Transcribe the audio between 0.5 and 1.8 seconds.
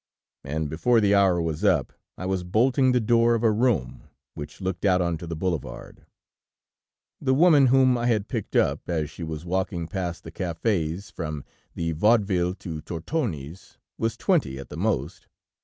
before the hour was